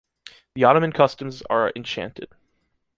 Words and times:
The 0.55 0.63
Ottoman 0.63 0.93
customs 0.93 1.43
are 1.43 1.71
enchanted. 1.75 2.27